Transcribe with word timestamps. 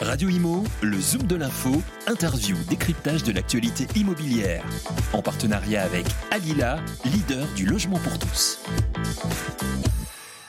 Radio 0.00 0.28
Imo, 0.28 0.62
le 0.80 1.00
Zoom 1.00 1.24
de 1.26 1.34
l'info, 1.34 1.82
interview, 2.06 2.56
décryptage 2.68 3.24
de 3.24 3.32
l'actualité 3.32 3.86
immobilière. 3.96 4.64
En 5.12 5.22
partenariat 5.22 5.82
avec 5.82 6.06
Alila, 6.30 6.78
leader 7.04 7.44
du 7.56 7.66
logement 7.66 7.98
pour 7.98 8.16
tous. 8.18 8.60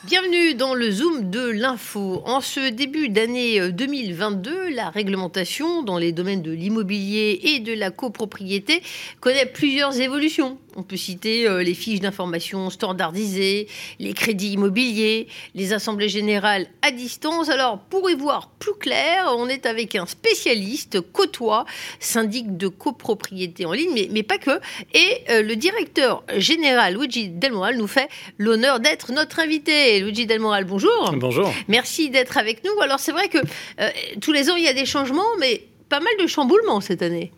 Bienvenue 0.06 0.54
dans 0.54 0.76
le 0.76 0.92
Zoom 0.92 1.32
de 1.32 1.50
l'info. 1.50 2.22
En 2.26 2.42
ce 2.42 2.70
début 2.70 3.10
d'année 3.10 3.72
2022, 3.72 4.52
euh, 4.52 4.70
la 4.72 4.90
réglementation 4.90 5.82
dans 5.82 5.98
les 5.98 6.12
domaines 6.12 6.42
de 6.42 6.52
l'immobilier 6.52 7.40
et 7.44 7.60
de 7.60 7.74
la 7.74 7.90
copropriété 7.90 8.84
connaît 9.20 9.46
plusieurs 9.48 10.00
évolutions. 10.00 10.60
On 10.76 10.84
peut 10.84 10.98
citer 10.98 11.48
euh, 11.48 11.64
les 11.64 11.74
fiches 11.74 12.00
d'information 12.00 12.70
standardisées, 12.70 13.68
les 14.00 14.14
crédits 14.14 14.54
immobiliers, 14.54 15.28
les 15.56 15.74
assemblées 15.74 16.10
générales 16.10 16.68
à 16.82 16.92
distance. 16.92 17.50
Alors, 17.50 17.80
pour 17.80 18.10
y 18.10 18.16
voir 18.16 18.50
plus 18.60 18.76
clair, 18.76 19.34
on 19.38 19.48
est 19.48 19.66
avec 19.66 19.96
un 19.96 20.06
spécialiste, 20.06 21.02
Côtois, 21.02 21.66
syndic 22.00 22.58
de 22.58 22.68
copropriété 22.68 23.66
en 23.66 23.74
ligne, 23.74 24.08
mais, 24.12 24.24
pas 24.24 24.38
que. 24.38 24.60
Et 24.94 25.24
euh, 25.30 25.42
le 25.42 25.56
directeur 25.56 26.24
général, 26.38 26.96
Luigi 26.96 27.30
Delmoral, 27.30 27.78
nous 27.78 27.88
fait 27.88 28.10
l'honneur 28.38 28.80
d'être 28.80 29.12
notre 29.12 29.40
invité. 29.40 30.00
Luigi 30.00 30.26
Delmoral, 30.26 30.66
bonjour. 30.66 31.14
Bonjour. 31.16 31.52
Merci 31.68 32.10
d'être 32.10 32.38
avec 32.38 32.64
nous. 32.64 32.80
Alors, 32.82 33.00
c'est 33.00 33.12
vrai 33.12 33.30
que 33.30 33.40
euh, 33.80 33.90
tous 34.22 34.32
les 34.32 34.50
ans, 34.50 34.56
il 34.56 34.64
y 34.64 34.68
a 34.68 34.74
des 34.74 34.86
changements, 34.86 35.24
mais 35.40 35.64
pas 35.90 36.00
mal 36.00 36.14
de 36.22 36.28
chamboulements 36.28 36.82
cette 36.82 37.02
année. 37.02 37.32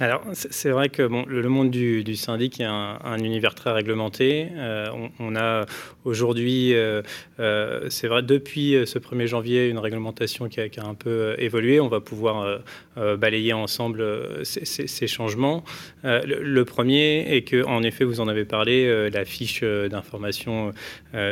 Alors, 0.00 0.22
c'est 0.32 0.70
vrai 0.70 0.88
que 0.88 1.02
le 1.02 1.48
monde 1.48 1.70
du, 1.70 2.16
syndic 2.16 2.60
est 2.60 2.64
un, 2.64 3.18
univers 3.18 3.54
très 3.54 3.70
réglementé. 3.70 4.48
Euh, 4.56 4.88
on, 5.20 5.36
a 5.36 5.66
aujourd'hui, 6.04 6.74
euh, 6.74 7.02
euh, 7.38 7.86
c'est 7.90 8.08
vrai, 8.08 8.22
depuis 8.24 8.76
ce 8.86 8.98
1er 8.98 9.26
janvier, 9.26 9.68
une 9.68 9.78
réglementation 9.78 10.48
qui 10.48 10.60
a, 10.60 10.84
un 10.84 10.94
peu 10.94 11.36
évolué. 11.38 11.78
On 11.78 11.86
va 11.86 12.00
pouvoir 12.00 12.60
balayer 12.96 13.52
ensemble 13.52 14.04
ces, 14.42 15.06
changements. 15.06 15.62
Le, 16.02 16.62
premier 16.64 17.36
est 17.36 17.42
que, 17.42 17.64
en 17.64 17.84
effet, 17.84 18.02
vous 18.02 18.20
en 18.20 18.26
avez 18.26 18.44
parlé, 18.44 19.10
la 19.10 19.24
fiche 19.24 19.62
d'information 19.62 20.72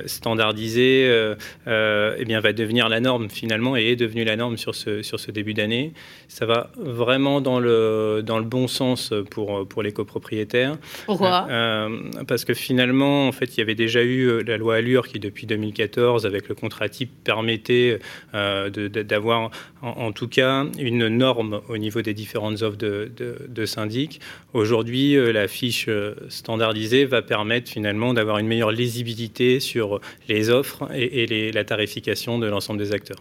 standardisée 0.06 1.34
eh 1.66 2.24
bien, 2.24 2.38
va 2.38 2.52
devenir 2.52 2.88
la 2.88 3.00
norme 3.00 3.28
finalement 3.28 3.76
et 3.76 3.86
est 3.86 3.96
devenue 3.96 4.24
la 4.24 4.36
norme 4.36 4.56
sur 4.56 4.76
ce, 4.76 5.02
sur 5.02 5.18
ce 5.18 5.32
début 5.32 5.54
d'année. 5.54 5.92
Ça 6.28 6.46
va 6.46 6.70
vraiment 6.76 7.40
dans 7.40 7.58
le, 7.58 8.22
dans 8.24 8.38
le 8.38 8.51
bon 8.52 8.68
sens 8.68 9.14
pour, 9.30 9.66
pour 9.66 9.82
les 9.82 9.92
copropriétaires. 9.92 10.76
Pourquoi? 11.06 11.46
Euh, 11.48 11.88
Parce 12.28 12.44
que 12.44 12.52
finalement, 12.52 13.26
en 13.26 13.32
fait, 13.32 13.56
il 13.56 13.58
y 13.58 13.62
avait 13.62 13.74
déjà 13.74 14.02
eu 14.02 14.28
euh, 14.28 14.42
la 14.46 14.58
loi 14.58 14.76
Allure 14.76 15.08
qui, 15.08 15.18
depuis 15.18 15.46
2014, 15.46 16.26
avec 16.26 16.48
le 16.50 16.54
contrat 16.54 16.90
type, 16.90 17.10
permettait 17.24 17.98
euh, 18.34 18.68
d'avoir, 18.68 19.50
en, 19.80 20.12
tout 20.12 20.28
cas, 20.28 20.66
une 20.78 21.08
norme 21.08 21.62
au 21.70 21.78
niveau 21.78 22.02
des 22.02 22.12
différentes 22.12 22.60
offres 22.60 22.76
de, 22.76 23.10
de, 23.48 23.66
syndic. 23.66 24.20
Aujourd'hui, 24.52 25.14
la 25.32 25.48
fiche 25.48 25.88
standardisée 26.28 27.06
va 27.06 27.22
permettre 27.22 27.70
finalement 27.70 28.12
d'avoir 28.12 28.36
une 28.38 28.48
meilleure 28.48 28.72
lisibilité 28.72 29.60
sur 29.60 30.00
les 30.28 30.50
offres 30.50 30.88
et, 30.94 31.22
et 31.22 31.52
la 31.52 31.64
tarification 31.64 32.38
de 32.38 32.46
l'ensemble 32.46 32.78
des 32.80 32.92
acteurs. 32.92 33.20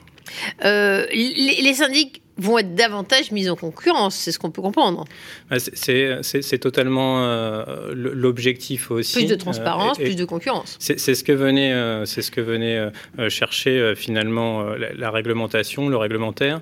les, 0.63 1.61
les 1.61 1.73
syndics 1.73 2.21
vont 2.37 2.57
être 2.57 2.75
davantage 2.75 3.31
mis 3.31 3.49
en 3.49 3.55
concurrence, 3.55 4.15
c'est 4.15 4.31
ce 4.31 4.39
qu'on 4.39 4.51
peut 4.51 4.61
comprendre. 4.61 5.05
C'est 5.57 6.59
totalement 6.59 7.23
euh, 7.23 7.91
l'objectif 7.93 8.91
aussi. 8.91 9.19
Plus 9.19 9.27
de 9.27 9.35
transparence, 9.35 9.99
euh, 9.99 10.03
plus 10.03 10.15
de 10.15 10.25
concurrence. 10.25 10.77
C'est 10.79 10.97
ce 10.97 11.23
que 11.23 11.31
venait, 11.31 11.73
euh, 11.73 12.05
c'est 12.05 12.21
ce 12.21 12.31
que 12.31 12.41
venait 12.41 12.89
chercher 13.29 13.93
finalement 13.95 14.63
la, 14.95 15.11
réglementation, 15.11 15.89
le 15.89 15.97
réglementaire. 15.97 16.61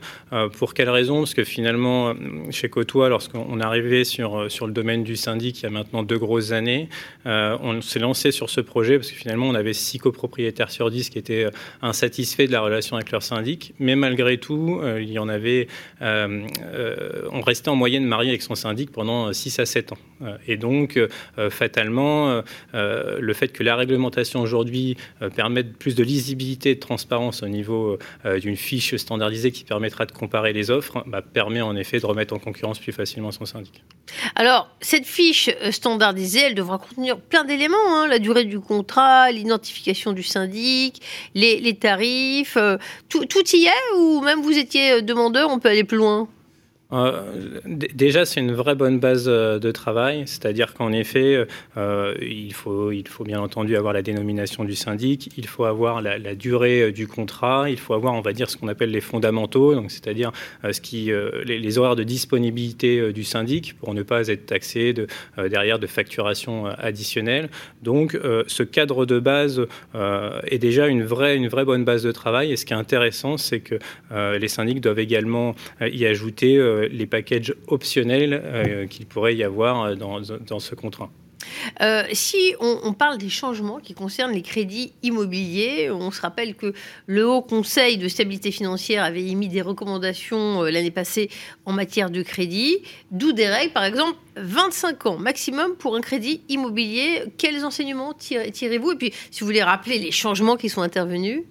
pour 0.58 0.73
quelle 0.73 0.89
raison? 0.89 1.20
Parce 1.20 1.34
que 1.34 1.44
finalement, 1.44 2.14
chez 2.52 2.70
Cotois, 2.70 3.09
lorsqu'on 3.09 3.59
arrivé 3.59 4.04
sur, 4.04 4.52
sur 4.52 4.67
le 4.67 4.73
domaine 4.73 5.04
du 5.04 5.16
syndic 5.16 5.59
il 5.59 5.64
y 5.64 5.66
a 5.67 5.70
maintenant 5.70 6.04
deux 6.04 6.17
grosses 6.17 6.52
années, 6.52 6.89
on 7.26 7.82
s'est 7.82 7.99
lancé 7.99 8.32
sur 8.32 8.49
ce 8.49 8.61
projet 8.61 8.98
parce 8.98 9.11
que 9.11 9.17
finalement, 9.17 9.48
on 9.48 9.55
avait 9.55 9.73
six 9.73 9.99
copropriétaires 9.99 10.72
sur 10.72 10.89
dix 10.89 11.10
qui 11.10 11.20
étaient 11.20 11.48
insatisfaits 11.82 12.48
de 12.48 12.52
la 12.52 12.61
relation 12.61 12.95
avec 12.95 13.11
leur 13.11 13.23
syndic. 13.23 13.73
Mais 13.80 13.95
malgré 13.95 14.38
tout, 14.38 14.82
il 14.99 15.11
y 15.11 15.20
en 15.20 15.30
avait 15.30 15.58
euh, 16.02 16.47
euh, 16.64 17.27
on 17.31 17.42
restait 17.42 17.70
en 17.70 17.75
moyenne 17.75 18.05
marié 18.05 18.30
avec 18.30 18.42
son 18.42 18.55
syndic 18.55 18.92
pendant 18.92 19.31
6 19.33 19.59
à 19.59 19.65
7 19.65 19.93
ans. 19.93 19.97
Euh, 20.21 20.37
et 20.47 20.58
donc, 20.58 20.99
fatalement, 21.49 22.42
le 22.73 23.33
fait 23.33 23.49
que 23.49 23.64
la 23.64 23.75
réglementation 23.75 24.42
aujourd'hui 24.42 24.98
permette 25.36 25.77
plus 25.77 25.95
de 25.95 26.03
lisibilité 26.03 26.71
et 26.71 26.75
de 26.75 26.80
transparence 26.80 27.43
au 27.43 27.48
niveau 27.48 27.98
d'une 28.42 28.55
fiche 28.55 28.95
standardisée 28.95 29.52
qui 29.52 29.64
permettra 29.64 30.05
de 30.05 30.11
comparer 30.11 30.53
les 30.53 30.71
offres, 30.71 31.03
bah, 31.08 31.21
permet 31.21 31.61
en 31.61 31.75
effet 31.75 31.99
de 31.99 32.05
remettre 32.05 32.33
en 32.33 32.39
concurrence 32.39 32.80
plus 32.80 32.92
facilement 32.92 33.31
son 33.31 33.45
syndic. 33.45 33.83
Alors, 34.36 34.69
cette 34.81 35.05
fiche 35.05 35.49
standardisée, 35.71 36.42
elle 36.42 36.55
devra 36.55 36.77
contenir 36.77 37.17
plein 37.17 37.43
d'éléments, 37.43 37.77
hein. 37.87 38.08
la 38.08 38.19
durée 38.19 38.45
du 38.45 38.59
contrat, 38.59 39.31
l'identification 39.31 40.14
du 40.14 40.23
syndic, 40.23 41.02
les, 41.36 41.75
tarifs, 41.75 42.58
tout, 43.08 43.23
y 43.53 43.65
est 43.65 43.98
ou 43.98 44.21
même 44.21 44.42
vous 44.42 44.58
étiez 44.58 45.02
demandeur, 45.02 45.48
on 45.49 45.60
peut 45.60 45.70
aller 45.70 45.83
plus 45.83 45.98
loin 45.98 46.27
euh, 46.92 47.22
déjà, 47.66 48.26
c'est 48.26 48.39
une 48.39 48.54
vraie 48.54 48.73
bonne 48.73 49.00
base 49.00 49.26
euh, 49.27 49.60
de 49.60 49.72
travail, 49.72 50.23
c'est-à-dire 50.26 50.73
qu'en 50.73 50.92
effet, 50.92 51.45
euh, 51.77 52.16
il, 52.20 52.54
faut, 52.54 52.92
il 52.92 53.08
faut 53.08 53.23
bien 53.23 53.39
entendu 53.39 53.76
avoir 53.76 53.94
la 53.94 54.02
dénomination 54.02 54.64
du 54.64 54.73
syndic, 54.73 55.32
il 55.38 55.45
faut 55.45 55.66
avoir 55.66 56.02
la, 56.02 56.17
durée 56.33 56.92
du 56.92 57.08
contrat, 57.08 57.70
il 57.70 57.78
faut 57.78 57.94
avoir, 57.94 58.14
on 58.14 58.22
va 58.22 58.33
dire, 58.33 58.49
ce 58.49 58.58
qu'on 58.58 58.67
appelle 58.67 58.89
les 58.89 59.02
fondamentaux, 59.02 59.76
c'est-à-dire 59.88 60.32
ce 60.70 60.82
qui, 60.82 61.11
les, 61.45 61.78
horaires 61.78 61.95
de 61.95 62.04
disponibilité 62.04 63.11
du 63.11 63.23
syndic 63.23 63.76
pour 63.80 63.94
ne 63.94 64.04
pas 64.04 64.28
être 64.28 64.45
taxé 64.45 64.94
de, 64.94 65.08
derrière 65.48 65.80
de 65.80 65.88
facturation 65.88 66.66
additionnelle. 66.66 67.49
Donc, 67.83 68.17
ce 68.48 68.64
cadre 68.64 69.05
de 69.05 69.20
base 69.20 69.66
est 70.45 70.60
déjà 70.60 70.88
une 70.88 71.04
vraie, 71.04 71.36
une 71.36 71.48
vraie 71.48 71.66
bonne 71.66 71.83
base 71.83 72.04
de 72.04 72.11
travail. 72.11 72.52
Et 72.52 72.58
ce 72.58 72.66
qui 72.66 72.73
est 72.73 72.78
intéressant, 72.78 73.38
c'est 73.38 73.60
que 73.60 73.76
les 74.11 74.48
syndics 74.48 74.82
doivent 74.82 74.99
également 74.99 75.55
y 75.82 76.05
ajouter 76.05 76.60
les 76.88 77.06
packages 77.06 77.54
optionnels 77.67 78.42
euh, 78.44 78.88
qu'il 78.88 79.06
pourrait 79.06 79.36
y 79.36 79.44
avoir 79.44 79.84
euh, 79.84 79.95
dans, 79.95 80.20
dans 80.22 80.60
ce 80.60 80.76
contrat. 80.76 81.10
Euh, 81.82 82.04
si 82.12 82.54
on, 82.60 82.94
parle 82.94 83.17
des 83.17 83.30
changements 83.30 83.80
qui 83.80 83.94
concernent 83.94 84.34
les 84.34 84.42
crédits 84.42 84.94
immobiliers, 85.04 85.90
on 85.90 86.12
se 86.12 86.22
rappelle 86.22 86.54
que 86.54 86.73
le 87.08 87.28
Haut 87.28 87.42
Conseil 87.42 87.98
de 87.98 88.08
stabilité 88.08 88.52
financière 88.52 89.04
avait 89.04 89.26
émis 89.26 89.48
des 89.48 89.62
recommandations 89.62 90.64
l'année 90.64 90.92
passée 90.92 91.30
en 91.66 91.72
matière 91.72 92.10
de 92.10 92.22
crédit, 92.22 92.80
d'où 93.11 93.32
des 93.32 93.48
règles, 93.48 93.72
par 93.72 93.86
exemple, 93.86 94.17
25 94.36 95.06
ans 95.06 95.17
maximum 95.17 95.76
pour 95.76 95.96
un 95.96 96.02
crédit 96.02 96.42
immobilier. 96.50 97.23
Quels 97.38 97.66
enseignements 97.66 98.14
tirez-vous? 98.14 98.92
Et 98.92 98.96
puis, 98.96 99.14
si 99.32 99.40
vous 99.42 99.46
voulez 99.46 99.64
rappeler 99.64 99.98
les 99.98 100.11
changements 100.11 100.58
qui 100.58 100.70
sont 100.70 100.82
intervenus? 100.82 101.44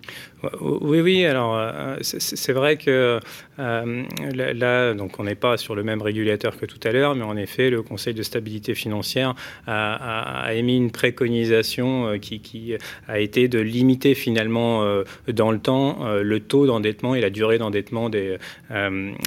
Oui, 0.60 1.00
oui. 1.00 1.24
Alors, 1.24 1.56
euh, 1.56 1.96
c'est 2.00 2.52
vrai 2.52 2.76
que 2.76 3.18
euh, 3.58 4.04
là, 4.34 4.94
donc, 4.94 5.18
on 5.18 5.24
n'est 5.24 5.34
pas 5.34 5.56
sur 5.56 5.74
le 5.74 5.82
même 5.82 6.00
régulateur 6.00 6.56
que 6.56 6.64
tout 6.64 6.78
à 6.84 6.92
l'heure, 6.92 7.16
mais 7.16 7.24
en 7.24 7.36
effet, 7.36 7.70
le 7.70 7.82
Conseil 7.82 8.14
de 8.14 8.22
stabilité 8.22 8.74
financière 8.74 9.34
a, 9.66 10.50
émis 10.54 10.76
une 10.76 10.92
préconisation 10.92 12.06
euh, 12.06 12.18
qui, 12.18 12.76
a 13.08 13.18
été 13.18 13.48
de 13.48 13.58
limiter 13.58 14.14
finalement 14.14 15.02
dans 15.26 15.50
le 15.50 15.58
temps 15.58 15.98
le 16.20 16.40
taux 16.40 16.66
d'endettement 16.66 17.14
et 17.14 17.20
la 17.20 17.30
durée 17.30 17.58
d'endettement 17.58 18.08
des, 18.08 18.36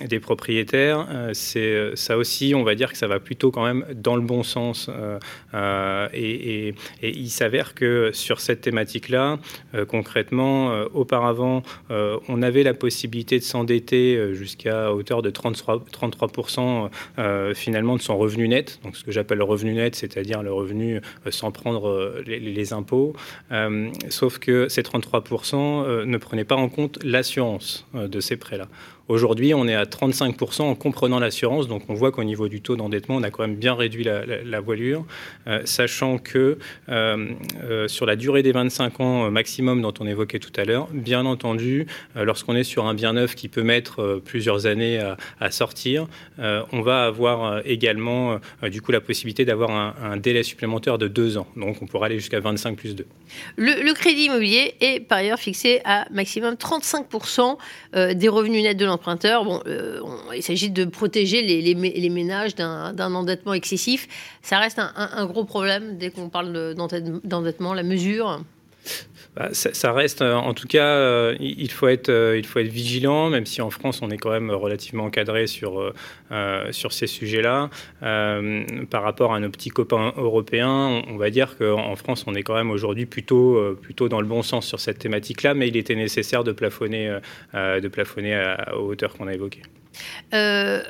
des 0.07 0.19
propriétaires. 0.19 1.07
C'est 1.33 1.91
ça 1.95 2.17
aussi, 2.17 2.53
on 2.55 2.63
va 2.63 2.75
dire 2.75 2.91
que 2.91 2.97
ça 2.97 3.07
va 3.07 3.19
plutôt 3.19 3.51
quand 3.51 3.63
même 3.63 3.85
dans 3.95 4.15
le 4.15 4.21
bon 4.21 4.43
sens. 4.43 4.89
et, 6.13 6.73
il 7.01 7.29
s'avère 7.29 7.73
que 7.73 8.11
sur 8.13 8.39
cette 8.39 8.61
thématique-là, 8.61 9.39
concrètement, 9.87 10.85
auparavant, 11.01 11.63
euh, 11.89 12.17
on 12.29 12.41
avait 12.41 12.63
la 12.63 12.73
possibilité 12.73 13.37
de 13.39 13.43
s'endetter 13.43 14.15
euh, 14.15 14.33
jusqu'à 14.33 14.93
hauteur 14.93 15.21
de 15.21 15.29
33%, 15.29 15.81
33% 15.91 16.89
euh, 17.19 17.53
finalement 17.53 17.97
de 17.97 18.01
son 18.01 18.17
revenu 18.17 18.47
net, 18.47 18.79
donc 18.83 18.95
ce 18.95 19.03
que 19.03 19.11
j'appelle 19.11 19.39
le 19.39 19.43
revenu 19.43 19.73
net, 19.73 19.95
c'est-à-dire 19.95 20.43
le 20.43 20.53
revenu 20.53 21.01
sans 21.29 21.51
prendre 21.51 22.15
les, 22.25 22.73
impôts. 22.73 23.15
sauf 24.09 24.37
que 24.37 24.69
ces 24.69 24.83
33% 24.83 26.05
ne 26.05 26.17
prenaient 26.17 26.43
pas 26.43 26.55
en 26.55 26.69
compte 26.69 27.03
l'assurance 27.03 27.87
de 27.93 28.19
ces 28.19 28.37
prêts-là. 28.37 28.67
Aujourd'hui, 29.07 29.53
on 29.53 29.67
est 29.67 29.75
à 29.75 29.83
35% 29.83 30.61
en 30.61 30.75
comprenant 30.75 31.19
l'assurance, 31.19 31.67
donc 31.67 31.83
on 31.89 31.95
voit 31.95 32.11
qu'au 32.11 32.23
niveau 32.23 32.47
du 32.47 32.61
taux 32.61 32.75
d'endettement, 32.77 33.15
on 33.15 33.23
a 33.23 33.31
quand 33.31 33.45
même 33.45 33.55
bien 33.55 33.73
réduit 33.73 34.05
la, 34.05 34.61
voilure, 34.61 35.05
sachant 35.65 36.17
que 36.19 36.59
sur 37.87 38.05
la 38.05 38.15
durée 38.15 38.43
des 38.43 38.51
25 38.51 38.99
ans 38.99 39.31
maximum 39.31 39.81
dont 39.81 39.93
on 39.99 40.07
évoquait 40.07 40.39
tout 40.39 40.53
à 40.55 40.63
l'heure, 40.63 40.87
bien 40.93 41.25
entendu, 41.25 41.87
lorsqu'on 42.15 42.55
est 42.55 42.63
sur 42.63 42.85
un 42.85 42.93
bien 42.93 43.13
neuf 43.13 43.35
qui 43.35 43.47
peut 43.47 43.63
mettre 43.63 44.21
plusieurs 44.23 44.65
années 44.65 44.99
à, 45.39 45.51
sortir, 45.51 46.07
on 46.37 46.81
va 46.81 47.05
avoir 47.05 47.61
également 47.65 48.39
du 48.63 48.81
coup 48.81 48.91
la 48.91 49.01
possibilité 49.01 49.45
d'avoir 49.45 49.71
un, 49.71 50.17
délai 50.17 50.43
supplémentaire 50.43 50.97
de 50.97 51.07
deux 51.07 51.37
ans. 51.37 51.47
Donc 51.55 51.77
on 51.81 51.85
pourra 51.85 52.07
aller 52.07 52.19
jusqu'à 52.19 52.39
25 52.39 52.77
plus 52.77 52.95
2. 52.95 53.05
Le, 53.57 53.93
crédit 53.93 54.25
immobilier 54.25 54.75
est 54.79 54.99
par 54.99 55.19
ailleurs 55.19 55.39
fixé 55.39 55.81
à 55.85 56.07
maximum 56.11 56.55
35% 56.55 57.57
euh, 57.95 58.13
des 58.13 58.27
revenus 58.27 58.63
nets 58.63 58.77
de 58.77 58.85
l'emprunteur. 58.85 59.45
Bon, 59.45 59.61
euh, 59.67 59.99
il 60.35 60.43
s'agit 60.43 60.69
de 60.69 60.85
protéger 60.85 61.41
les, 61.41 62.09
ménages 62.09 62.55
d'un 62.55 63.13
endettement 63.13 63.53
excessif. 63.53 64.07
Ça 64.41 64.59
reste 64.59 64.79
un 64.79 65.25
gros 65.25 65.45
problème 65.45 65.97
dès 65.97 66.09
qu'on 66.09 66.29
parle 66.29 66.75
d'endettement, 67.23 67.73
la 67.73 67.83
mesure. 67.83 68.41
Bah, 69.33 69.47
ça, 69.53 69.93
reste, 69.93 70.21
euh, 70.21 70.35
en 70.35 70.53
tout 70.53 70.67
cas, 70.67 70.83
euh, 70.83 71.37
il, 71.39 71.71
faut 71.71 71.87
être, 71.87 72.09
euh, 72.09 72.37
il 72.37 72.45
faut 72.45 72.59
être 72.59 72.67
vigilant, 72.67 73.29
même 73.29 73.45
si 73.45 73.61
en 73.61 73.69
France, 73.69 74.01
on 74.01 74.09
est 74.09 74.17
quand 74.17 74.29
même 74.29 74.51
relativement 74.51 75.05
encadré 75.05 75.47
sur, 75.47 75.93
sur 76.71 76.91
ces 76.91 77.07
sujets-là. 77.07 77.69
par 78.01 79.03
rapport 79.03 79.33
à 79.33 79.39
nos 79.39 79.49
petits 79.49 79.69
copains 79.69 80.13
européens, 80.17 81.01
on, 81.07 81.15
va 81.15 81.29
dire 81.29 81.57
qu'en 81.57 81.95
France, 81.95 82.25
on 82.27 82.33
est 82.35 82.43
quand 82.43 82.55
même 82.55 82.71
aujourd'hui 82.71 83.05
plutôt, 83.05 83.77
plutôt 83.81 84.09
dans 84.09 84.19
le 84.19 84.27
bon 84.27 84.41
sens 84.41 84.67
sur 84.67 84.79
cette 84.79 84.99
thématique-là, 84.99 85.53
mais 85.53 85.69
il 85.69 85.77
était 85.77 85.95
nécessaire 85.95 86.43
de 86.43 86.51
plafonner, 86.51 87.17
de 87.53 87.87
plafonner 87.87 88.35
à, 88.35 88.75
aux 88.77 88.89
hauteurs 88.89 89.13
qu'on 89.13 89.27
a 89.27 89.33
évoquées. 89.33 89.61
Euh, 90.33 90.81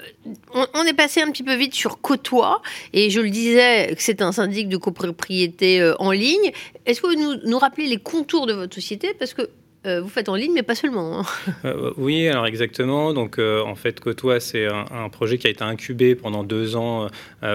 on, 0.54 0.84
est 0.84 0.94
passé 0.94 1.22
un 1.22 1.32
petit 1.32 1.44
peu 1.44 1.56
vite 1.56 1.74
sur 1.74 2.00
Côtois, 2.02 2.62
et 2.94 3.10
je 3.10 3.20
le 3.20 3.30
disais 3.30 3.96
c'est 3.98 4.22
un 4.22 4.32
syndic 4.32 4.70
de 4.70 4.78
copropriété 4.78 5.82
euh, 5.82 5.96
en 6.00 6.12
ligne. 6.12 6.52
Est-ce 6.86 7.02
que 7.02 7.08
vous 7.08 7.20
nous, 7.20 7.40
nous 7.46 7.58
rappelez 7.58 7.88
les 7.88 7.98
contours 7.98 8.46
de 8.46 8.54
votre 8.54 8.76
société? 8.76 9.14
Parce 9.18 9.34
que 9.34 9.50
vous 9.83 10.10
faites 10.10 10.30
en 10.30 10.36
ligne, 10.36 10.51
mais 10.54 10.63
pas 10.63 10.75
seulement. 10.75 11.19
Hein. 11.19 11.24
Euh, 11.63 11.92
oui, 11.98 12.28
alors 12.28 12.48
exactement. 12.48 13.13
Donc, 13.13 13.38
euh, 13.38 13.62
en 13.62 13.75
fait, 13.75 14.00
Côtois, 14.00 14.39
c'est 14.39 14.66
un, 14.66 15.10
projet 15.10 15.38
qui 15.38 15.48
a 15.48 15.50
été 15.50 15.63
incubé 15.63 16.16
pendant 16.16 16.44
deux 16.44 16.75
ans 16.75 17.07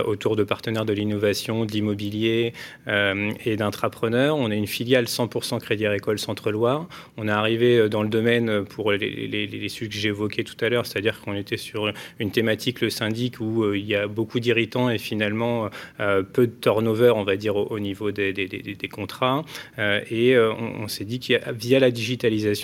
autour 0.07 0.37
de 0.37 0.45
partenaires 0.45 0.85
de 0.85 0.93
l'innovation, 0.93 1.65
de 1.65 1.73
l'immobilier 1.73 2.53
et 2.87 3.57
d'intrapreneurs. 3.57 4.37
On 4.37 4.51
est 4.51 4.57
une 4.57 4.67
filiale 4.67 5.07
100% 5.07 5.61
Crédit 5.61 5.87
Agricole 5.87 6.19
Centre-Loire. 6.19 6.87
On 7.17 7.27
est 7.27 7.33
arrivé 7.33 7.89
dans 7.89 8.03
le 8.03 8.09
domaine 8.09 8.65
pour 8.65 8.93
les, 8.93 9.69
sujets 9.69 9.89
que 9.89 9.95
j'ai 9.95 10.09
évoqués 10.09 10.45
tout 10.45 10.57
à 10.65 10.69
l'heure, 10.69 10.87
c'est-à-dire 10.87 11.21
qu'on 11.21 11.35
était 11.35 11.57
sur 11.57 11.93
une 12.19 12.31
thématique, 12.31 12.81
le 12.81 12.91
syndic, 12.91 13.41
où 13.41 13.73
il 13.73 13.87
y 13.87 13.95
a 13.95 14.07
beaucoup 14.07 14.39
d'irritants 14.39 14.91
et 14.91 14.99
finalement 14.99 15.71
peu 15.99 16.47
de 16.47 16.55
turnover, 16.61 17.13
on 17.17 17.25
va 17.25 17.37
dire, 17.37 17.57
au, 17.57 17.79
niveau 17.79 18.11
des, 18.13 18.89
contrats. 18.93 19.45
et 19.79 20.39
on, 20.39 20.83
on 20.83 20.89
s'est 20.89 21.05
dit 21.05 21.21
qu'il 21.21 21.41
via 21.55 21.81
la 21.81 21.91
digitalisation, 21.91 22.16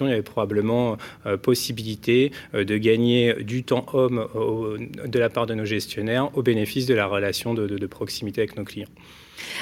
il 0.06 0.10
y 0.10 0.12
avait 0.12 0.22
probablement 0.22 0.96
euh, 1.26 1.37
possibilité 1.37 2.32
euh, 2.54 2.64
de 2.64 2.76
gagner 2.76 3.34
du 3.43 3.64
temps 3.64 3.87
homme 3.93 4.26
de 5.06 5.19
la 5.19 5.28
part 5.28 5.46
de 5.46 5.54
nos 5.54 5.64
gestionnaires 5.64 6.37
au 6.37 6.43
bénéfice 6.43 6.87
de 6.87 6.94
la 6.94 7.06
relation 7.06 7.54
de 7.54 7.87
proximité 7.87 8.40
avec 8.43 8.56
nos 8.56 8.64
clients. 8.64 8.88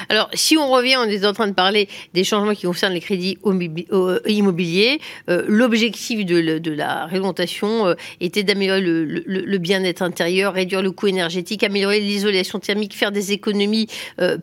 Alors, 0.09 0.29
si 0.33 0.57
on 0.57 0.69
revient, 0.69 0.95
on 0.97 1.05
est 1.05 1.25
en 1.25 1.33
train 1.33 1.47
de 1.47 1.53
parler 1.53 1.87
des 2.13 2.23
changements 2.23 2.53
qui 2.53 2.65
concernent 2.65 2.93
les 2.93 2.99
crédits 2.99 3.37
euh, 3.45 4.19
immobiliers. 4.27 4.99
Euh, 5.29 5.43
l'objectif 5.47 6.25
de, 6.25 6.71
la 6.71 7.05
réglementation 7.05 7.87
euh, 7.87 7.93
était 8.19 8.43
d'améliorer 8.43 8.81
le, 8.81 9.57
bien-être 9.57 10.01
intérieur, 10.01 10.53
réduire 10.53 10.81
le 10.81 10.91
coût 10.91 11.07
énergétique, 11.07 11.63
améliorer 11.63 11.99
l'isolation 11.99 12.59
thermique, 12.59 12.95
faire 12.95 13.11
des 13.11 13.31
économies 13.31 13.87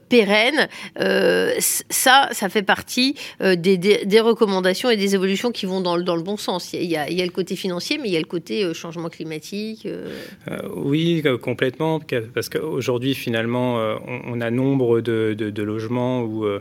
pérennes. 0.09 0.69
ça, 1.59 2.29
ça 2.33 2.49
fait 2.49 2.63
partie 2.63 3.15
des, 3.41 4.21
recommandations 4.21 4.91
et 4.91 4.97
des 4.97 5.15
évolutions 5.15 5.51
qui 5.51 5.67
vont 5.67 5.81
dans 5.81 5.97
le, 5.97 6.23
bon 6.23 6.37
sens. 6.37 6.73
Il 6.73 6.85
y, 6.85 6.97
a, 6.97 7.07
le 7.07 7.31
côté 7.31 7.57
financier, 7.57 7.99
mais 7.99 8.09
il 8.09 8.13
y 8.13 8.17
a 8.17 8.21
le 8.21 8.27
côté 8.27 8.73
changement 8.75 9.09
climatique. 9.09 9.87
oui, 10.77 11.23
complètement, 11.43 12.01
parce 12.35 12.49
qu'aujourd'hui, 12.49 13.15
finalement, 13.15 13.97
on 14.27 14.41
a 14.41 14.51
nombre 14.51 15.01
de 15.01 15.28
de, 15.35 15.63
logements 15.63 16.23
où 16.23 16.45
euh, 16.45 16.61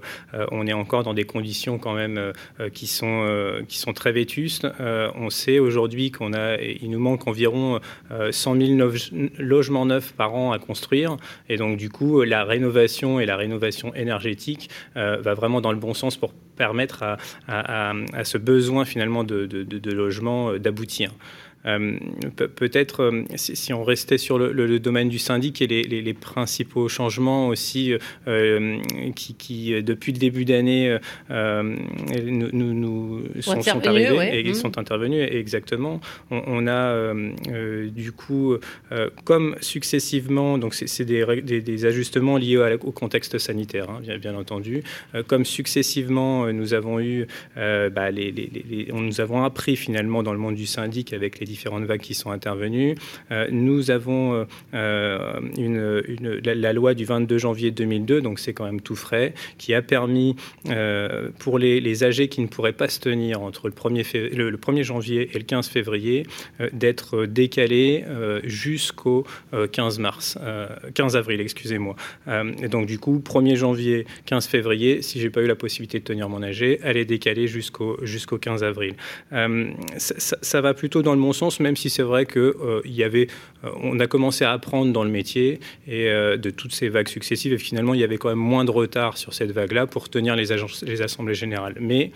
on 0.52 0.68
est 0.68 0.74
encore 0.74 1.04
dans 1.04 1.14
des 1.14 1.24
conditions 1.24 1.78
quand 1.78 1.94
même 1.94 2.18
euh, 2.18 2.70
qui, 2.70 2.88
sont, 2.88 3.24
euh, 3.24 3.62
qui 3.68 3.78
sont 3.78 3.94
très 3.94 4.12
vétustes. 4.12 4.68
on 4.80 5.30
sait 5.30 5.60
aujourd'hui 5.60 6.12
qu'on 6.12 6.34
a, 6.34 6.58
il 6.58 6.90
nous 6.90 7.00
manque 7.00 7.28
environ 7.28 7.80
100 8.32 8.56
000 8.56 8.92
logements 9.40 9.86
neufs 9.86 10.14
par 10.14 10.36
an 10.36 10.52
à 10.52 10.60
construire. 10.60 11.18
Et 11.50 11.58
donc, 11.58 11.78
du 11.78 11.90
coup, 11.90 12.22
la 12.24 12.44
rénovation 12.44 13.20
et 13.20 13.26
la 13.26 13.36
rénovation 13.36 13.94
énergétique 13.96 14.70
va 14.96 15.34
vraiment 15.34 15.62
dans 15.62 15.72
le 15.72 15.78
bon 15.78 15.94
sens 15.94 16.18
pour 16.18 16.34
permettre 16.34 17.18
à, 17.48 17.94
ce 18.24 18.38
besoin 18.38 18.86
finalement 18.86 19.24
de, 19.24 19.46
de, 19.46 19.64
de 19.64 20.58
d'aboutir. 20.58 21.12
Euh, 21.68 21.98
peut-être, 22.56 23.04
euh, 23.04 23.24
si, 23.36 23.74
on 23.74 23.84
restait 23.84 24.18
sur 24.18 24.40
le, 24.40 24.80
domaine 24.80 25.10
du 25.10 25.20
syndic 25.20 25.62
et 25.62 25.68
les, 25.68 26.14
principaux 26.14 26.88
changements 26.88 27.48
aussi 27.48 27.94
euh, 28.28 28.78
qui, 29.16 29.84
depuis 29.84 30.14
le 30.14 30.20
début 30.20 30.46
d'année, 30.46 30.98
nous, 31.30 32.52
nous, 32.52 33.24
sont, 33.42 33.68
arrivés 33.68 34.40
et 34.40 34.50
mmh. 34.50 34.54
sont 34.54 34.78
intervenus, 34.78 35.28
exactement. 35.30 36.00
On, 36.32 36.68
a 36.68 37.14
du 37.88 38.12
coup, 38.12 38.56
comme 39.24 39.56
successivement, 39.62 40.58
donc 40.58 40.74
c'est 40.74 41.06
des, 41.06 41.42
des, 41.42 41.86
ajustements 41.86 42.38
liés 42.38 42.78
au 42.84 42.92
contexte 42.92 43.38
sanitaire, 43.38 43.90
hein, 43.90 44.18
bien, 44.20 44.36
entendu, 44.36 44.84
comme 45.28 45.46
successivement 45.46 46.52
nous 46.52 46.74
avons 46.74 47.00
eu, 47.00 47.28
bah, 47.56 48.12
les, 48.12 48.90
nous 48.94 49.22
avons 49.22 49.44
appris 49.44 49.76
finalement 49.76 50.24
dans 50.24 50.34
le 50.34 50.40
monde 50.40 50.56
du 50.56 50.66
syndic 50.66 51.14
avec 51.14 51.40
les 51.40 51.46
différentes 51.58 51.86
vagues 51.86 52.02
qui 52.02 52.14
sont 52.14 52.32
intervenues. 52.32 52.96
Euh, 53.32 53.48
nous 53.52 53.90
avons 53.90 54.46
euh, 54.74 55.40
euh, 55.58 56.02
la, 56.44 56.74
loi 56.74 56.94
du 56.94 57.06
22 57.06 57.38
janvier 57.38 57.72
2002, 57.72 58.22
donc 58.22 58.40
c'est 58.40 58.54
quand 58.54 58.66
même 58.66 58.82
tout 58.82 58.96
frais, 58.96 59.34
qui 59.58 59.74
a 59.74 59.82
permis 59.82 60.36
pour 61.40 61.58
les, 61.58 62.04
âgés 62.04 62.28
qui 62.28 62.42
ne 62.42 62.48
pourraient 62.48 62.74
pas 62.74 62.90
se 62.90 63.00
tenir 63.00 63.42
entre 63.42 63.68
le 63.68 63.74
1er, 63.74 64.36
le, 64.36 64.58
1er 64.58 64.84
janvier 64.84 65.32
et 65.34 65.40
le 65.40 65.46
15 65.46 65.68
février 65.68 66.28
d'être 66.74 67.26
décalés 67.26 68.04
jusqu'au 68.44 69.26
15 69.72 69.98
mars, 69.98 70.38
15 70.94 71.16
avril, 71.16 71.42
excusez-moi. 71.42 71.96
donc 72.70 72.86
du 72.86 73.00
coup, 73.00 73.20
1er 73.26 73.56
janvier, 73.56 74.06
15 74.26 74.46
février, 74.46 75.02
si 75.02 75.20
j'ai 75.20 75.32
pas 75.32 75.42
eu 75.42 75.48
la 75.48 75.56
possibilité 75.56 76.00
de 76.00 76.04
tenir 76.04 76.30
mon 76.30 76.44
âgé, 76.44 76.80
elle 76.84 76.98
est 76.98 77.06
décalée 77.06 77.48
jusqu'au 77.48 77.98
jusqu'au 78.04 78.38
15 78.38 78.64
avril. 78.64 78.94
Ça, 79.32 80.38
ça, 80.42 80.62
va 80.62 80.74
plutôt 80.76 81.02
dans 81.02 81.16
le 81.16 81.22
bon 81.22 81.34
sens, 81.38 81.60
même 81.60 81.76
si 81.76 81.90
c'est 81.90 82.04
vrai 82.04 82.26
que 82.26 82.40
euh, 82.40 82.82
il 82.86 82.94
y 82.94 83.04
avait, 83.04 83.28
euh, 83.64 83.70
on 83.82 84.00
a 84.00 84.08
commencé 84.08 84.44
à 84.44 84.52
apprendre 84.52 84.92
dans 84.92 85.04
le 85.04 85.10
métier 85.10 85.60
et 85.88 86.10
euh, 86.10 86.38
de 86.38 86.50
toutes 86.50 86.74
ces 86.74 86.90
vagues 86.90 87.08
successives, 87.08 87.54
et 87.54 87.58
finalement 87.58 87.94
il 87.94 88.00
y 88.00 88.04
avait 88.04 88.18
quand 88.18 88.30
même 88.30 88.38
moins 88.38 88.66
de 88.66 88.72
retard 88.72 89.18
sur 89.18 89.34
cette 89.34 89.52
vague-là 89.52 89.88
pour 89.88 90.10
tenir 90.10 90.36
les, 90.36 90.48
les 90.84 91.02
assemblées 91.02 91.36
générales. 91.36 91.76
Mais 91.80 92.12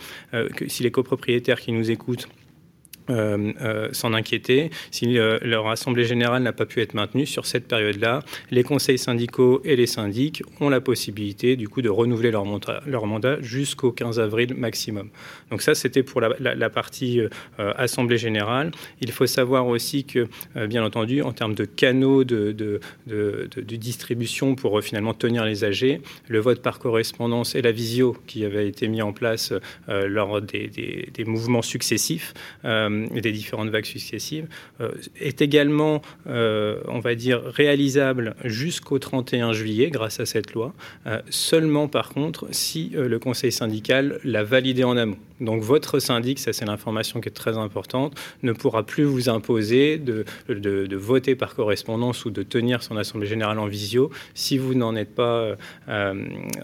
si 0.68 0.84
les 0.84 0.92
copropriétaires 0.92 1.60
qui 1.60 1.72
nous 1.72 1.92
écoutent 1.92 2.28
s'en 3.94 4.14
inquiéter. 4.14 4.72
Si 4.92 5.18
euh, 5.18 5.38
leur 5.42 5.68
assemblée 5.68 6.06
générale 6.06 6.44
n'a 6.44 6.54
pas 6.54 6.66
pu 6.66 6.82
être 6.82 6.94
maintenue 6.94 7.26
sur 7.26 7.46
cette 7.46 7.68
période-là, 7.68 8.22
les 8.50 8.64
conseils 8.64 8.98
syndicaux 8.98 9.62
et 9.64 9.76
les 9.76 9.88
syndics 9.88 10.44
ont 10.60 10.70
la 10.70 10.82
possibilité 10.82 11.56
du 11.56 11.68
coup 11.68 11.82
de 11.82 11.90
renouveler 11.90 12.32
leur, 12.32 12.46
mandat, 12.46 13.42
jusqu'au 13.42 13.92
15 13.92 14.20
avril 14.20 14.54
maximum. 14.56 15.10
Donc 15.50 15.62
ça, 15.62 15.76
c'était 15.76 16.04
pour 16.04 16.22
la, 16.22 16.70
partie 16.70 17.22
assemblée 17.58 18.18
générale. 18.18 18.72
Il 19.02 19.12
faut 19.12 19.26
savoir 19.26 19.68
aussi 19.68 20.06
que, 20.06 20.28
bien 20.68 20.84
entendu, 20.84 21.22
en 21.22 21.34
termes 21.34 21.56
de 21.56 21.66
canaux 21.66 22.24
de, 22.24 22.80
distribution 23.58 24.56
pour 24.56 24.82
finalement 24.82 25.14
tenir 25.14 25.46
les 25.46 25.64
âgés, 25.64 26.02
le 26.28 26.40
vote 26.40 26.62
par 26.62 26.80
correspondance 26.80 27.56
et 27.56 27.62
la 27.62 27.72
visio 27.72 28.16
qui 28.28 28.46
avait 28.46 28.68
été 28.68 28.88
mis 28.88 29.02
en 29.02 29.14
place 29.14 29.54
lors 29.88 30.42
des, 30.42 31.12
mouvements 31.26 31.62
successifs 31.62 32.34
des 33.10 33.32
différentes 33.32 33.70
vagues 33.70 33.86
successives, 33.86 34.48
euh, 34.80 34.92
est 35.20 35.42
également, 35.42 36.02
euh, 36.28 36.82
on 36.88 37.00
va 37.00 37.16
dire, 37.16 37.42
réalisable 37.44 38.36
jusqu'au 38.44 39.00
31 39.00 39.54
juillet 39.54 39.90
grâce 39.90 40.20
à 40.20 40.26
cette 40.26 40.54
loi, 40.54 40.74
euh, 41.08 41.22
seulement 41.30 41.88
par 41.88 42.10
contre 42.10 42.48
si 42.52 42.92
le 42.94 43.20
Conseil 43.20 43.52
syndical 43.52 44.20
l'a 44.24 44.44
validé 44.44 44.84
en 44.84 44.98
amont. 44.98 45.18
Donc 45.40 45.64
votre 45.64 46.00
syndic, 46.00 46.38
ça 46.38 46.54
c'est 46.54 46.66
l'information 46.66 47.20
qui 47.20 47.30
est 47.30 47.34
très 47.34 47.58
importante, 47.58 48.14
ne 48.44 48.52
pourra 48.52 48.84
plus 48.84 49.04
vous 49.04 49.28
imposer 49.28 49.98
de, 49.98 50.24
de, 50.48 50.96
voter 50.96 51.36
par 51.36 51.56
correspondance 51.56 52.26
ou 52.26 52.30
de 52.30 52.44
tenir 52.44 52.84
son 52.84 52.96
assemblée 52.96 53.28
générale 53.28 53.58
en 53.58 53.66
visio 53.66 54.12
si 54.36 54.60
vous 54.60 54.76
n'en 54.76 54.96
êtes 54.96 55.16
pas 55.16 55.56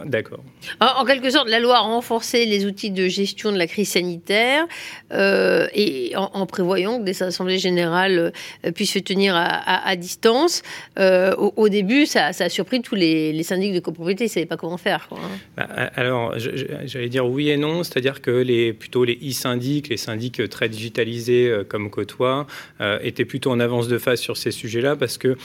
d'accord. 0.05 0.43
En 0.79 1.05
quelque 1.05 1.31
sorte, 1.31 1.49
la 1.49 1.59
loi 1.59 1.77
a 1.77 1.79
renforcé 1.79 2.45
les 2.45 2.65
outils 2.67 2.91
de 2.91 3.07
gestion 3.07 3.51
de 3.51 3.57
la 3.57 3.65
crise 3.65 3.89
sanitaire 3.89 4.67
et 5.11 6.15
en, 6.17 6.45
prévoyant 6.45 6.99
que 6.99 7.03
des 7.03 7.23
assemblées 7.23 7.59
générales 7.59 8.31
puissent 8.75 8.93
se 8.93 8.99
tenir 8.99 9.33
à, 9.35 9.95
distance. 9.95 10.63
Au, 10.97 11.69
début, 11.69 12.05
ça, 12.05 12.27
a 12.27 12.49
surpris 12.49 12.81
tous 12.81 12.95
les, 12.95 13.43
syndics 13.43 13.73
de 13.73 13.79
copropriété, 13.79 14.25
ils 14.25 14.27
ne 14.27 14.31
savaient 14.31 14.45
pas 14.45 14.57
comment 14.57 14.77
faire. 14.77 15.07
Hein. 15.11 15.15
Bah, 15.55 15.67
alors, 15.95 16.33
j'allais 16.37 17.09
dire 17.09 17.25
oui 17.25 17.49
et 17.49 17.57
non, 17.57 17.83
c'est-à-dire 17.83 18.21
que 18.21 18.31
les, 18.31 18.73
plutôt 18.73 19.03
les 19.03 19.17
e-syndics, 19.23 19.87
les 19.87 19.97
syndics 19.97 20.49
très 20.49 20.69
digitalisés 20.69 21.51
comme 21.69 21.89
Côtois, 21.89 22.47
étaient 23.01 23.25
plutôt 23.25 23.51
en 23.51 23.59
avance 23.59 23.87
de 23.87 23.97
phase 23.97 24.19
sur 24.19 24.37
ces 24.37 24.51
sujets-là 24.51 24.95
parce 24.95 25.17
que 25.17 25.37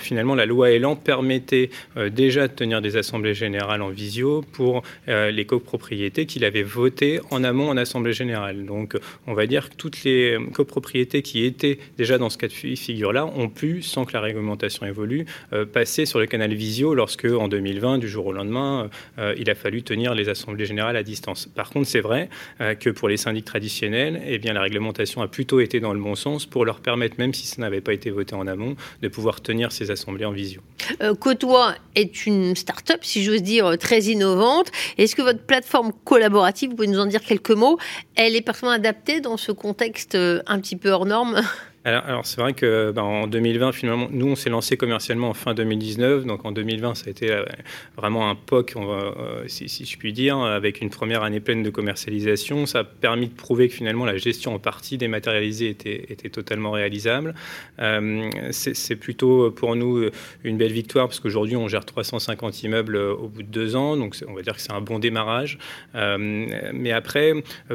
finalement, 0.00 0.34
la 0.34 0.46
loi 0.46 0.70
Elan 0.70 0.96
permettait 0.96 1.70
déjà 2.10 2.48
de 2.48 2.52
tenir 2.52 2.80
des 2.80 2.96
assemblées 2.96 3.34
générales 3.34 3.82
en 3.82 3.90
visio 3.90 4.44
pour 4.52 4.82
les 5.06 5.44
copropriétés 5.44 6.26
qu'il 6.26 6.44
avait 6.44 6.62
votées 6.62 7.20
en 7.30 7.44
amont 7.44 7.68
en 7.68 7.76
assemblée 7.76 8.12
générale. 8.12 8.64
Donc, 8.64 8.96
on 9.26 9.34
va 9.34 9.46
dire 9.46 9.70
toutes 9.78 10.04
les 10.04 10.36
copropriétés 10.52 11.22
qui 11.22 11.44
étaient 11.44 11.78
déjà 11.96 12.18
dans 12.18 12.28
ce 12.28 12.36
cas 12.36 12.48
de 12.48 12.52
figure-là 12.52 13.24
ont 13.26 13.48
pu, 13.48 13.80
sans 13.82 14.04
que 14.04 14.12
la 14.12 14.20
réglementation 14.20 14.84
évolue, 14.84 15.24
euh, 15.52 15.64
passer 15.64 16.04
sur 16.04 16.18
le 16.18 16.26
canal 16.26 16.52
visio 16.52 16.94
lorsque, 16.94 17.24
en 17.24 17.48
2020, 17.48 17.98
du 17.98 18.08
jour 18.08 18.26
au 18.26 18.32
lendemain, 18.32 18.90
euh, 19.18 19.34
il 19.38 19.48
a 19.48 19.54
fallu 19.54 19.82
tenir 19.82 20.14
les 20.14 20.28
assemblées 20.28 20.66
générales 20.66 20.96
à 20.96 21.02
distance. 21.02 21.46
Par 21.46 21.70
contre, 21.70 21.86
c'est 21.86 22.00
vrai 22.00 22.28
euh, 22.60 22.74
que 22.74 22.90
pour 22.90 23.08
les 23.08 23.16
syndics 23.16 23.44
traditionnels, 23.44 24.20
eh 24.26 24.38
bien, 24.38 24.52
la 24.52 24.60
réglementation 24.60 25.22
a 25.22 25.28
plutôt 25.28 25.60
été 25.60 25.80
dans 25.80 25.94
le 25.94 26.00
bon 26.00 26.14
sens 26.14 26.44
pour 26.44 26.64
leur 26.64 26.80
permettre, 26.80 27.14
même 27.18 27.32
si 27.32 27.46
ça 27.46 27.62
n'avait 27.62 27.80
pas 27.80 27.92
été 27.92 28.10
voté 28.10 28.34
en 28.34 28.46
amont, 28.46 28.76
de 29.00 29.08
pouvoir 29.08 29.40
tenir 29.40 29.72
ces 29.72 29.90
assemblées 29.90 30.24
en 30.24 30.32
visio. 30.32 30.60
Côtois 31.20 31.74
est 31.94 32.26
une 32.26 32.56
start-up, 32.56 33.00
si 33.02 33.22
j'ose 33.22 33.42
dire, 33.42 33.78
très 33.78 34.00
innovante. 34.02 34.70
Est-ce 34.96 35.14
que 35.14 35.22
votre 35.22 35.42
plateforme 35.42 35.92
collaborative, 36.04 36.70
vous 36.70 36.76
pouvez 36.76 36.88
nous 36.88 36.98
en 36.98 37.06
dire 37.06 37.22
quelques 37.22 37.50
mots, 37.50 37.78
elle 38.16 38.34
est 38.34 38.40
parfaitement 38.40 38.70
adaptée 38.70 39.20
dans 39.20 39.36
ce 39.36 39.52
contexte 39.52 39.67
un 40.46 40.60
petit 40.60 40.76
peu 40.76 40.90
hors 40.90 41.06
norme 41.06 41.40
alors, 41.96 42.26
c'est 42.26 42.40
vrai 42.40 42.54
que 42.54 42.92
ben, 42.92 43.02
en 43.02 43.26
2020, 43.26 43.72
finalement, 43.72 44.08
nous, 44.10 44.26
on 44.26 44.36
s'est 44.36 44.50
lancé 44.50 44.76
commercialement 44.76 45.30
en 45.30 45.34
fin 45.34 45.54
2019. 45.54 46.24
Donc 46.24 46.44
en 46.44 46.52
2020, 46.52 46.94
ça 46.94 47.04
a 47.06 47.10
été 47.10 47.30
euh, 47.30 47.44
vraiment 47.96 48.28
un 48.30 48.34
POC, 48.34 48.74
euh, 48.76 49.44
si, 49.46 49.84
je 49.84 49.96
puis 49.96 50.12
dire, 50.12 50.38
avec 50.38 50.80
une 50.80 50.90
première 50.90 51.22
année 51.22 51.40
pleine 51.40 51.62
de 51.62 51.70
commercialisation. 51.70 52.66
Ça 52.66 52.80
a 52.80 52.84
permis 52.84 53.28
de 53.28 53.34
prouver 53.34 53.68
que 53.68 53.74
finalement 53.74 54.04
la 54.04 54.16
gestion 54.16 54.54
en 54.54 54.58
partie 54.58 54.98
dématérialisée 54.98 55.70
était, 55.70 56.28
totalement 56.28 56.72
réalisable. 56.72 57.34
Euh, 57.78 58.28
c'est 58.50 58.96
plutôt 58.96 59.50
pour 59.50 59.76
nous 59.76 60.10
une 60.44 60.58
belle 60.58 60.72
victoire 60.72 61.06
parce 61.08 61.20
qu'aujourd'hui, 61.20 61.56
on 61.56 61.68
gère 61.68 61.84
350 61.84 62.62
immeubles 62.64 62.96
au 62.96 63.28
bout 63.28 63.42
de 63.42 63.48
deux 63.48 63.76
ans. 63.76 63.96
Donc 63.96 64.16
on 64.26 64.34
va 64.34 64.42
dire 64.42 64.54
que 64.54 64.60
c'est 64.60 64.72
un 64.72 64.80
bon 64.80 64.98
démarrage. 64.98 65.58
mais 65.94 66.92
après, 66.92 67.32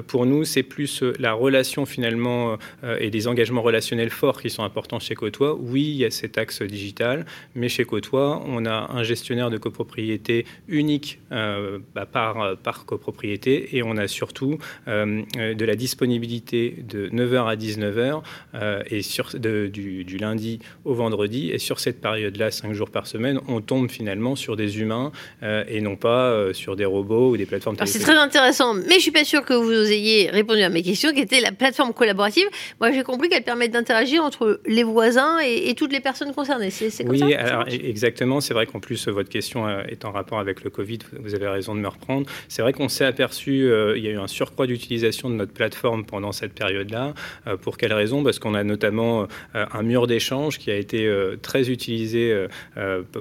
pour 0.07 0.25
nous, 0.25 0.43
c'est 0.43 0.63
plus 0.63 1.03
la 1.19 1.33
relation 1.33 1.85
finalement 1.85 2.57
et 2.99 3.09
des 3.09 3.27
engagements 3.27 3.61
relationnels 3.61 4.02
forts 4.09 4.41
qui 4.41 4.49
sont 4.49 4.63
importants 4.63 4.99
chez 4.99 5.15
Côtois. 5.15 5.55
Oui, 5.55 5.83
il 5.83 5.95
y 5.95 6.05
a 6.05 6.11
cet 6.11 6.37
axe 6.37 6.61
digital, 6.61 7.25
mais 7.55 7.69
chez 7.69 7.85
Côtois, 7.85 8.41
on 8.45 8.65
a 8.65 8.91
un 8.91 9.03
gestionnaire 9.03 9.49
de 9.49 9.57
copropriété 9.57 10.45
unique 10.67 11.19
euh, 11.31 11.79
bah, 11.95 12.05
par, 12.05 12.57
par 12.57 12.85
copropriété 12.85 13.75
et 13.75 13.83
on 13.83 13.97
a 13.97 14.07
surtout 14.07 14.57
euh, 14.87 15.23
de 15.35 15.65
la 15.65 15.75
disponibilité 15.75 16.75
de 16.87 17.09
9h 17.09 17.47
à 17.47 17.55
19h 17.55 18.21
euh, 18.55 18.83
et 18.89 19.01
sur, 19.01 19.31
du, 19.39 20.17
lundi 20.19 20.59
au 20.85 20.93
vendredi. 20.93 21.51
Et 21.51 21.59
sur 21.59 21.79
cette 21.79 22.01
période-là, 22.01 22.51
5 22.51 22.73
jours 22.73 22.89
par 22.89 23.07
semaine, 23.07 23.39
on 23.47 23.61
tombe 23.61 23.89
finalement 23.89 24.35
sur 24.35 24.55
des 24.55 24.79
humains 24.79 25.11
et 25.41 25.81
non 25.81 25.95
pas 25.95 26.53
sur 26.53 26.75
des 26.75 26.85
robots 26.85 27.31
ou 27.31 27.37
des 27.37 27.45
plateformes 27.45 27.75
C'est 27.85 27.99
très 27.99 28.17
intéressant, 28.17 28.73
mais 28.73 28.95
je 28.95 28.99
suis 28.99 29.11
pas 29.11 29.23
sûr 29.23 29.43
que 29.43 29.53
vous 29.53 29.71
ayez 29.71 30.29
répondu 30.29 30.61
à 30.61 30.69
mes 30.69 30.83
questions, 30.83 31.11
qui 31.13 31.21
était 31.21 31.41
la 31.41 31.51
plateforme 31.51 31.93
collaborative. 31.93 32.47
Moi, 32.79 32.91
j'ai 32.91 33.03
compris 33.03 33.29
qu'elle 33.29 33.43
permet 33.43 33.67
d'interagir 33.83 33.93
interagir 33.93 34.23
entre 34.23 34.61
les 34.65 34.83
voisins 34.83 35.39
et, 35.39 35.73
toutes 35.75 35.91
les 35.91 35.99
personnes 35.99 36.33
concernées. 36.33 36.69
C'est 36.69 37.07
oui, 37.07 37.19
ça 37.19 37.25
alors, 37.37 37.65
exactement. 37.67 38.41
C'est 38.41 38.53
vrai 38.53 38.65
qu'en 38.65 38.79
plus, 38.79 39.07
votre 39.07 39.29
question 39.29 39.67
euh, 39.67 39.83
est 39.87 40.05
en 40.05 40.11
rapport 40.11 40.39
avec 40.39 40.63
le 40.63 40.69
Covid. 40.69 40.99
Vous 41.19 41.35
avez 41.35 41.47
raison 41.47 41.75
de 41.75 41.79
me 41.79 41.87
reprendre. 41.87 42.25
C'est 42.47 42.61
vrai 42.61 42.73
qu'on 42.73 42.89
s'est 42.89 43.05
aperçu, 43.05 43.63
euh, 43.63 43.97
il 43.97 44.03
y 44.03 44.07
a 44.07 44.11
eu 44.11 44.17
un 44.17 44.27
surcroît 44.27 44.67
d'utilisation 44.67 45.29
de 45.29 45.35
notre 45.35 45.51
plateforme 45.51 46.05
pendant 46.05 46.31
cette 46.31 46.53
période-là. 46.53 47.13
Euh, 47.47 47.57
pour 47.57 47.77
quelle 47.77 47.93
raison? 47.93 48.23
Parce 48.23 48.39
qu'on 48.39 48.55
a 48.55 48.63
notamment 48.63 49.27
un 49.53 49.83
mur 49.83 50.07
d'échange 50.07 50.57
qui 50.57 50.71
a 50.71 50.75
été 50.75 51.09
très 51.41 51.69
utilisé 51.69 52.47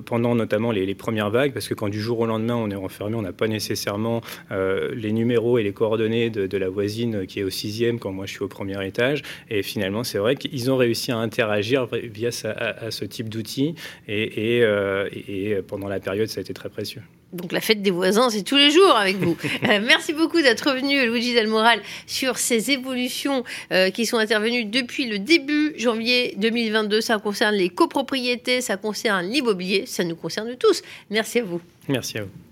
pendant 0.06 0.34
notamment 0.34 0.70
les, 0.70 0.94
premières 0.94 1.30
vagues, 1.30 1.52
parce 1.52 1.68
que 1.68 1.74
quand 1.74 1.88
du 1.88 2.00
jour 2.00 2.20
au 2.20 2.26
lendemain 2.26 2.54
on 2.54 2.70
est 2.70 2.76
enfermé, 2.76 3.16
on 3.16 3.22
n'a 3.22 3.32
pas 3.32 3.48
nécessairement 3.48 4.20
les 4.50 5.12
numéros 5.12 5.58
et 5.58 5.62
les 5.62 5.72
coordonnées 5.72 6.30
de, 6.30 6.46
de, 6.46 6.58
la 6.58 6.68
voisine 6.68 7.26
qui 7.26 7.40
est 7.40 7.44
au 7.44 7.50
sixième 7.50 7.98
quand 7.98 8.12
moi 8.12 8.26
je 8.26 8.32
suis 8.32 8.42
au 8.42 8.48
premier 8.48 8.84
étage. 8.86 9.22
Et 9.50 9.62
finalement, 9.62 10.04
c'est 10.04 10.18
vrai 10.18 10.36
qu'ils 10.36 10.51
ils 10.52 10.70
ont 10.70 10.76
réussi 10.76 11.10
à 11.10 11.16
interagir 11.16 11.88
via 11.90 12.30
à, 12.44 12.90
ce 12.90 13.04
type 13.04 13.28
d'outils 13.28 13.74
euh, 14.08 15.08
et, 15.12 15.56
pendant 15.66 15.88
la 15.88 15.98
période, 15.98 16.28
ça 16.28 16.38
a 16.38 16.42
été 16.42 16.54
très 16.54 16.68
précieux. 16.68 17.02
Donc 17.32 17.52
la 17.52 17.62
fête 17.62 17.80
des 17.80 17.90
voisins, 17.90 18.28
c'est 18.28 18.42
tous 18.42 18.58
les 18.58 18.70
jours 18.70 18.94
avec 18.94 19.16
vous. 19.16 19.36
Euh, 19.68 19.80
merci 19.86 20.12
beaucoup 20.12 20.42
d'être 20.42 20.72
venu, 20.72 21.06
Luigi 21.06 21.34
Del 21.34 21.46
Moral, 21.46 21.80
sur 22.06 22.36
ces 22.36 22.72
évolutions 22.72 23.44
euh, 23.70 23.90
qui 23.90 24.06
sont 24.06 24.16
intervenues 24.16 24.64
depuis 24.64 25.06
le 25.06 25.18
début 25.20 25.72
janvier 25.78 26.34
2022. 26.36 27.00
Ça 27.00 27.18
concerne 27.18 27.54
les 27.54 27.68
copropriétés, 27.68 28.60
ça 28.60 28.76
concerne 28.76 29.26
l'immobilier, 29.26 29.84
ça 29.86 30.02
nous 30.02 30.16
concerne 30.16 30.56
tous. 30.56 30.82
Merci 31.10 31.38
à 31.38 31.44
vous. 31.44 31.60
Merci 31.88 32.18
à 32.18 32.22
vous. 32.22 32.51